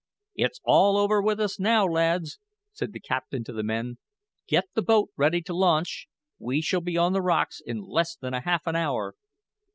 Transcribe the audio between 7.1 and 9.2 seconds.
the rocks in less than half an hour."